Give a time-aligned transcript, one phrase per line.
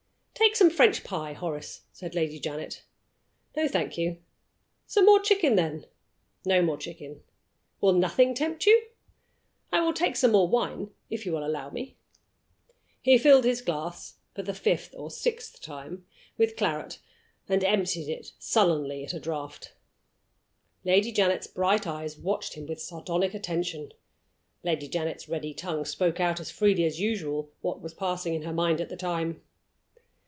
[0.33, 2.83] "Take some French pie, Horace," said Lady Janet.
[3.55, 4.17] "No, thank you."
[4.87, 5.85] "Some more chicken, then?"
[6.45, 7.21] "No more chicken."
[7.79, 8.87] "Will nothing tempt you?"
[9.71, 11.95] "I will take some more wine, if you will allow me."
[13.03, 16.07] He filled his glass (for the fifth or sixth time)
[16.39, 16.97] with claret,
[17.47, 19.73] and emptied it sullenly at a draught.
[20.83, 23.93] Lady Janet's bright eyes watched him with sardonic attention;
[24.63, 28.53] Lady Janet's ready tongue spoke out as freely as usual what was passing in her
[28.53, 29.43] mind at the time.